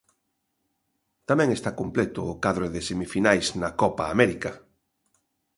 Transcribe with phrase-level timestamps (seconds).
[1.29, 4.51] Tamén está completo o cadro de semifinais na Copa América.